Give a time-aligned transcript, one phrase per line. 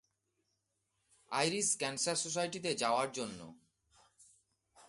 [1.31, 3.39] Irish cancer সোসাইটিতে যাওয়ার জন্য।